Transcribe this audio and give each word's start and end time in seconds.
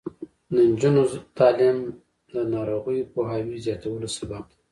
د 0.53 0.53
نجونو 0.69 1.03
تعلیم 1.37 1.77
د 2.33 2.35
ناروغیو 2.53 3.09
پوهاوي 3.13 3.57
زیاتولو 3.65 4.07
سبب 4.17 4.43
دی. 4.49 4.55